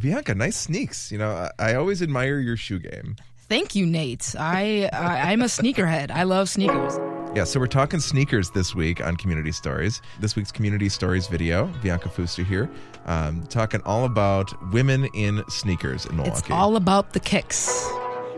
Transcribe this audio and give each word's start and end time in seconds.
Bianca, 0.00 0.34
nice 0.34 0.56
sneaks. 0.56 1.12
You 1.12 1.18
know, 1.18 1.30
I, 1.30 1.50
I 1.58 1.74
always 1.74 2.02
admire 2.02 2.38
your 2.38 2.56
shoe 2.56 2.78
game. 2.78 3.16
Thank 3.48 3.74
you, 3.74 3.84
Nate. 3.84 4.34
I, 4.38 4.88
I 4.92 5.32
I'm 5.32 5.42
a 5.42 5.46
sneakerhead. 5.46 6.10
I 6.10 6.22
love 6.22 6.48
sneakers. 6.48 6.98
Yeah, 7.34 7.44
so 7.44 7.60
we're 7.60 7.66
talking 7.66 8.00
sneakers 8.00 8.50
this 8.50 8.74
week 8.74 9.04
on 9.04 9.16
Community 9.16 9.52
Stories. 9.52 10.00
This 10.20 10.34
week's 10.34 10.50
Community 10.50 10.88
Stories 10.88 11.26
video, 11.26 11.66
Bianca 11.82 12.08
Fuster 12.08 12.44
here, 12.44 12.68
um, 13.06 13.46
talking 13.48 13.80
all 13.84 14.04
about 14.04 14.52
women 14.72 15.08
in 15.14 15.44
sneakers 15.48 16.06
in 16.06 16.16
Milwaukee. 16.16 16.38
It's 16.38 16.50
all 16.50 16.76
about 16.76 17.12
the 17.12 17.20
kicks, 17.20 17.88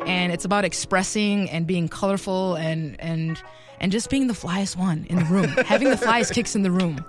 and 0.05 0.33
it's 0.33 0.45
about 0.45 0.65
expressing 0.65 1.49
and 1.51 1.67
being 1.67 1.89
colorful 1.89 2.57
and 2.57 3.01
and 3.01 3.41
and 3.81 3.93
just 3.93 4.11
being 4.11 4.27
the 4.27 4.35
flyest 4.35 4.77
one 4.77 5.07
in 5.09 5.17
the 5.17 5.25
room, 5.25 5.49
having 5.67 5.91
the 5.91 5.97
flyest 5.97 6.35
kicks 6.35 6.55
in 6.55 6.63
the 6.63 6.71
room. 6.71 7.05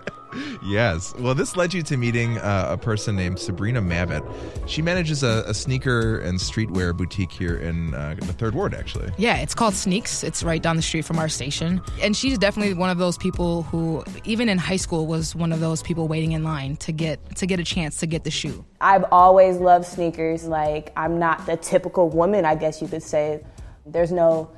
Yes. 0.64 1.14
Well, 1.20 1.36
this 1.36 1.56
led 1.56 1.74
you 1.74 1.82
to 1.84 1.98
meeting 1.98 2.38
uh, 2.38 2.68
a 2.72 2.78
person 2.78 3.16
named 3.16 3.40
Sabrina 3.40 3.82
Mavitt. 3.82 4.24
She 4.66 4.82
manages 4.82 5.24
a, 5.24 5.44
a 5.48 5.54
sneaker 5.54 6.20
and 6.20 6.40
streetwear 6.40 6.96
boutique 6.96 7.32
here 7.32 7.58
in 7.58 7.94
uh, 7.94 8.16
the 8.20 8.34
Third 8.34 8.56
Ward, 8.56 8.74
actually. 8.74 9.12
Yeah, 9.18 9.38
it's 9.38 9.54
called 9.54 9.74
Sneaks. 9.74 10.24
It's 10.24 10.44
right 10.44 10.62
down 10.62 10.76
the 10.76 10.82
street 10.82 11.06
from 11.06 11.20
our 11.20 11.30
station. 11.30 11.82
And 12.02 12.16
she's 12.16 12.38
definitely 12.38 12.74
one 12.74 12.90
of 12.90 12.98
those 12.98 13.18
people 13.18 13.64
who, 13.64 14.04
even 14.24 14.50
in 14.50 14.58
high 14.58 14.78
school, 14.78 15.08
was 15.08 15.36
one 15.36 15.52
of 15.52 15.60
those 15.60 15.82
people 15.84 16.08
waiting 16.08 16.32
in 16.32 16.44
line 16.44 16.76
to 16.78 16.92
get 16.92 17.36
to 17.38 17.46
get 17.46 17.60
a 17.60 17.64
chance 17.64 17.98
to 17.98 18.08
get 18.08 18.24
the 18.24 18.32
shoe. 18.32 18.66
I've 18.82 19.06
always 19.12 19.58
loved 19.58 19.86
sneakers. 19.86 20.46
Like 20.46 20.92
I'm 20.96 21.20
not 21.20 21.46
the 21.46 21.58
typical 21.58 22.10
woman, 22.10 22.46
I 22.46 22.56
guess 22.56 22.82
you 22.82 22.88
could 22.88 23.04
say. 23.04 23.44
There's 23.86 24.12
no 24.12 24.50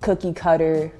cookie 0.00 0.32
cutter 0.32 0.90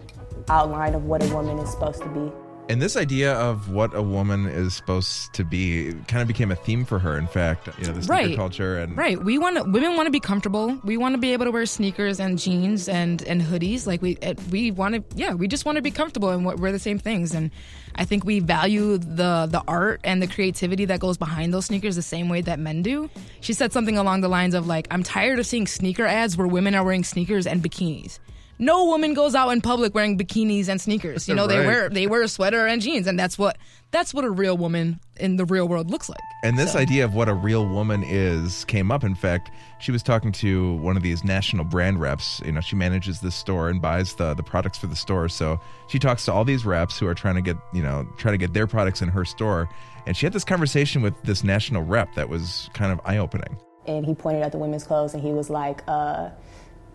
outline 0.49 0.95
of 0.95 1.05
what 1.05 1.23
a 1.23 1.35
woman 1.35 1.59
is 1.59 1.71
supposed 1.71 2.03
to 2.03 2.09
be. 2.09 2.33
And 2.71 2.81
this 2.81 2.97
idea 2.97 3.35
of 3.35 3.71
what 3.71 3.93
a 3.97 4.03
woman 4.03 4.47
is 4.47 4.75
supposed 4.75 5.33
to 5.33 5.43
be 5.43 5.93
kind 6.07 6.23
of 6.23 6.29
became 6.29 6.53
a 6.53 6.55
theme 6.55 6.85
for 6.85 7.01
her. 7.01 7.19
In 7.19 7.27
fact, 7.27 7.69
you 7.81 7.87
know, 7.87 7.93
the 7.95 8.03
sneaker 8.03 8.13
Right. 8.13 8.37
culture 8.37 8.79
and 8.79 8.97
Right. 8.97 9.21
We 9.21 9.39
want 9.39 9.57
to, 9.57 9.65
women 9.65 9.97
want 9.97 10.07
to 10.07 10.13
be 10.13 10.21
comfortable. 10.21 10.79
We 10.85 10.97
want 10.97 11.15
to 11.15 11.19
be 11.19 11.33
able 11.33 11.47
to 11.47 11.51
wear 11.51 11.67
sneakers 11.67 12.21
and 12.21 12.39
jeans 12.39 12.89
and 12.89 13.23
and 13.23 13.43
hoodies. 13.43 13.89
Like 13.89 14.01
we 14.03 14.17
uh, 14.19 14.35
we 14.53 14.71
want 14.71 14.95
to 14.95 15.05
yeah, 15.17 15.35
we 15.35 15.49
just 15.49 15.65
want 15.65 15.77
to 15.77 15.83
be 15.83 15.91
comfortable 15.91 16.29
and 16.31 16.45
wear 16.45 16.71
the 16.71 16.79
same 16.79 17.01
things 17.01 17.35
and 17.35 17.51
I 17.97 18.05
think 18.05 18.25
we 18.25 18.39
value 18.39 18.99
the 18.99 19.49
the 19.51 19.65
art 19.67 20.01
and 20.05 20.23
the 20.23 20.29
creativity 20.29 20.85
that 20.85 21.01
goes 21.01 21.19
behind 21.19 21.53
those 21.53 21.67
sneakers 21.67 21.97
the 21.97 22.03
same 22.03 22.29
way 22.29 22.41
that 22.43 22.61
men 22.61 22.83
do. 22.83 23.11
She 23.41 23.53
said 23.53 23.73
something 23.73 23.99
along 23.99 24.21
the 24.21 24.29
lines 24.29 24.55
of 24.55 24.69
like 24.69 24.87
I'm 24.93 25.03
tired 25.03 25.41
of 25.41 25.47
seeing 25.47 25.67
sneaker 25.67 26.07
ads 26.07 26.37
where 26.37 26.47
women 26.47 26.77
are 26.77 26.85
wearing 26.85 27.03
sneakers 27.03 27.49
and 27.49 27.63
bikinis. 27.65 28.21
No 28.61 28.85
woman 28.85 29.15
goes 29.15 29.35
out 29.35 29.49
in 29.51 29.61
public 29.63 29.95
wearing 29.95 30.19
bikinis 30.19 30.69
and 30.69 30.79
sneakers. 30.81 31.27
You 31.29 31.35
know, 31.35 31.47
they 31.47 31.65
wear 31.67 31.89
they 31.89 32.07
wear 32.07 32.23
a 32.23 32.29
sweater 32.29 32.67
and 32.67 32.81
jeans 32.83 33.07
and 33.07 33.19
that's 33.19 33.39
what 33.39 33.57
that's 33.91 34.13
what 34.15 34.25
a 34.25 34.31
real 34.31 34.57
woman 34.57 35.01
in 35.17 35.37
the 35.37 35.45
real 35.47 35.67
world 35.67 35.91
looks 35.91 36.09
like. 36.09 36.21
And 36.45 36.59
this 36.59 36.75
So- 36.75 36.79
idea 36.79 37.05
of 37.05 37.15
what 37.15 37.29
a 37.29 37.35
real 37.35 37.67
woman 37.67 38.05
is 38.07 38.65
came 38.67 38.93
up. 38.93 39.03
In 39.03 39.15
fact, 39.15 39.51
she 39.81 39.91
was 39.91 40.03
talking 40.03 40.31
to 40.33 40.75
one 40.75 40.97
of 40.97 41.03
these 41.03 41.25
national 41.25 41.65
brand 41.65 42.01
reps. 42.01 42.41
You 42.45 42.53
know, 42.53 42.61
she 42.61 42.77
manages 42.77 43.21
this 43.21 43.35
store 43.35 43.71
and 43.71 43.81
buys 43.81 44.15
the 44.15 44.35
the 44.35 44.43
products 44.43 44.77
for 44.79 44.87
the 44.89 44.97
store. 44.97 45.29
So 45.31 45.59
she 45.89 45.99
talks 45.99 46.27
to 46.27 46.33
all 46.33 46.45
these 46.45 46.65
reps 46.67 46.99
who 46.99 47.07
are 47.07 47.15
trying 47.15 47.37
to 47.37 47.43
get 47.43 47.57
you 47.73 47.83
know 47.83 48.07
try 48.19 48.31
to 48.31 48.39
get 48.39 48.53
their 48.53 48.67
products 48.67 49.01
in 49.01 49.09
her 49.09 49.25
store. 49.25 49.69
And 50.07 50.15
she 50.17 50.27
had 50.27 50.33
this 50.35 50.45
conversation 50.45 51.01
with 51.03 51.15
this 51.23 51.43
national 51.43 51.83
rep 51.83 52.15
that 52.15 52.29
was 52.29 52.69
kind 52.75 52.93
of 52.93 53.01
eye 53.07 53.17
opening. 53.17 53.57
And 53.87 54.05
he 54.05 54.15
pointed 54.15 54.43
at 54.43 54.53
the 54.53 54.59
women's 54.59 54.85
clothes 54.85 55.15
and 55.15 55.23
he 55.23 55.33
was 55.33 55.49
like, 55.51 55.83
uh, 55.89 56.29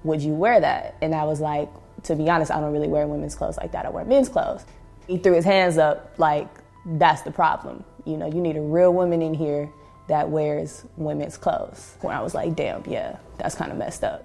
Would 0.06 0.22
you 0.22 0.34
wear 0.34 0.62
that? 0.62 0.96
And 1.02 1.14
I 1.14 1.24
was 1.24 1.42
like, 1.42 1.70
To 2.04 2.16
be 2.16 2.30
honest, 2.30 2.52
I 2.52 2.62
don't 2.62 2.72
really 2.72 2.88
wear 2.88 3.08
women's 3.08 3.36
clothes 3.36 3.58
like 3.58 3.72
that. 3.72 3.86
I 3.86 3.90
wear 3.90 4.06
men's 4.06 4.30
clothes. 4.30 4.64
He 5.08 5.18
threw 5.18 5.34
his 5.34 5.46
hands 5.46 5.78
up 5.78 6.14
like, 6.18 6.48
That's 6.86 7.24
the 7.24 7.32
problem. 7.32 7.84
You 8.06 8.18
know, 8.18 8.28
you 8.28 8.40
need 8.40 8.56
a 8.56 8.62
real 8.62 8.94
woman 8.94 9.22
in 9.22 9.34
here 9.34 9.70
that 10.08 10.30
wears 10.30 10.86
women's 10.98 11.38
clothes. 11.38 11.96
Where 12.02 12.16
I 12.16 12.22
was 12.22 12.36
like, 12.36 12.56
Damn, 12.56 12.84
yeah, 12.86 13.18
that's 13.38 13.56
kind 13.56 13.72
of 13.72 13.78
messed 13.78 14.04
up. 14.04 14.24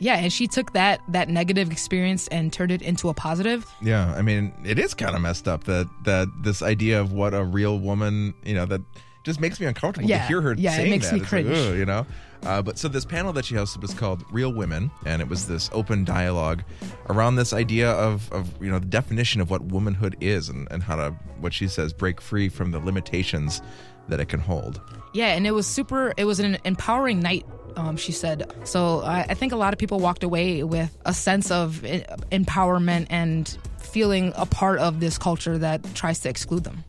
Yeah, 0.00 0.16
and 0.16 0.32
she 0.32 0.48
took 0.48 0.72
that 0.72 1.00
that 1.08 1.28
negative 1.28 1.70
experience 1.70 2.26
and 2.28 2.52
turned 2.52 2.72
it 2.72 2.82
into 2.82 3.10
a 3.10 3.14
positive. 3.14 3.66
Yeah, 3.82 4.12
I 4.16 4.22
mean, 4.22 4.52
it 4.64 4.78
is 4.78 4.94
kind 4.94 5.14
of 5.14 5.20
messed 5.20 5.46
up 5.46 5.64
that 5.64 5.88
that 6.04 6.26
this 6.42 6.62
idea 6.62 7.00
of 7.00 7.12
what 7.12 7.34
a 7.34 7.44
real 7.44 7.78
woman, 7.78 8.34
you 8.42 8.54
know, 8.54 8.64
that 8.64 8.80
just 9.24 9.40
makes 9.40 9.60
me 9.60 9.66
uncomfortable 9.66 10.08
to 10.08 10.18
hear 10.18 10.40
her 10.40 10.54
saying 10.56 10.56
that. 10.56 10.62
yeah, 10.62 10.78
it 10.80 10.90
makes 10.90 11.10
that. 11.10 11.14
me 11.16 11.20
It's 11.20 11.32
like, 11.32 11.44
cringe. 11.44 11.56
"Ugh," 11.56 11.76
you 11.76 11.84
know. 11.86 12.06
Uh, 12.42 12.62
but 12.62 12.78
so 12.78 12.88
this 12.88 13.04
panel 13.04 13.34
that 13.34 13.44
she 13.44 13.54
hosted 13.54 13.82
was 13.82 13.92
called 13.92 14.24
"Real 14.32 14.52
Women," 14.52 14.90
and 15.04 15.20
it 15.20 15.28
was 15.28 15.46
this 15.46 15.68
open 15.72 16.04
dialogue 16.04 16.62
around 17.10 17.36
this 17.36 17.52
idea 17.52 17.90
of 17.92 18.30
of 18.32 18.48
you 18.62 18.70
know 18.70 18.78
the 18.78 18.86
definition 18.86 19.40
of 19.40 19.50
what 19.50 19.62
womanhood 19.62 20.16
is 20.20 20.48
and 20.48 20.66
and 20.70 20.82
how 20.82 20.96
to 20.96 21.10
what 21.40 21.52
she 21.52 21.68
says 21.68 21.92
break 21.92 22.20
free 22.20 22.48
from 22.48 22.70
the 22.70 22.78
limitations 22.78 23.60
that 24.08 24.20
it 24.20 24.26
can 24.30 24.40
hold. 24.40 24.80
Yeah, 25.12 25.34
and 25.34 25.46
it 25.46 25.50
was 25.50 25.66
super. 25.66 26.14
It 26.16 26.24
was 26.24 26.40
an 26.40 26.56
empowering 26.64 27.20
night. 27.20 27.44
Um, 27.76 27.96
she 27.96 28.10
said. 28.10 28.52
So 28.64 29.00
I, 29.02 29.20
I 29.28 29.34
think 29.34 29.52
a 29.52 29.56
lot 29.56 29.72
of 29.72 29.78
people 29.78 30.00
walked 30.00 30.24
away 30.24 30.64
with 30.64 30.96
a 31.06 31.14
sense 31.14 31.50
of 31.52 31.84
e- 31.84 32.04
empowerment 32.32 33.06
and 33.10 33.56
feeling 33.78 34.32
a 34.36 34.44
part 34.46 34.78
of 34.80 34.98
this 35.00 35.18
culture 35.18 35.56
that 35.58 35.82
tries 35.94 36.18
to 36.20 36.28
exclude 36.28 36.64
them. 36.64 36.82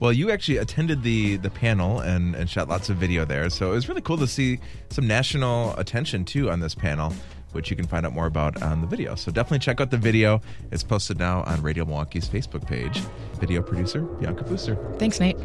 Well, 0.00 0.12
you 0.12 0.30
actually 0.30 0.58
attended 0.58 1.02
the 1.02 1.36
the 1.36 1.50
panel 1.50 2.00
and, 2.00 2.34
and 2.34 2.48
shot 2.48 2.68
lots 2.68 2.88
of 2.88 2.96
video 2.96 3.24
there, 3.24 3.50
so 3.50 3.72
it 3.72 3.74
was 3.74 3.88
really 3.88 4.00
cool 4.00 4.18
to 4.18 4.26
see 4.28 4.60
some 4.90 5.06
national 5.06 5.74
attention 5.76 6.24
too 6.24 6.50
on 6.50 6.60
this 6.60 6.74
panel, 6.74 7.12
which 7.52 7.70
you 7.70 7.76
can 7.76 7.86
find 7.86 8.06
out 8.06 8.12
more 8.12 8.26
about 8.26 8.62
on 8.62 8.80
the 8.80 8.86
video. 8.86 9.16
So 9.16 9.32
definitely 9.32 9.58
check 9.60 9.80
out 9.80 9.90
the 9.90 9.96
video. 9.96 10.40
It's 10.70 10.84
posted 10.84 11.18
now 11.18 11.42
on 11.44 11.62
Radio 11.62 11.84
Milwaukee's 11.84 12.28
Facebook 12.28 12.66
page. 12.66 13.02
Video 13.40 13.60
producer 13.60 14.02
Bianca 14.02 14.44
Fuster. 14.44 14.98
Thanks, 14.98 15.18
Nate. 15.18 15.36